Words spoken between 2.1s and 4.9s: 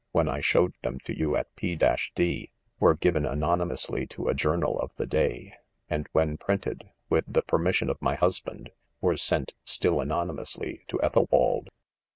d, were given anonymously to a journal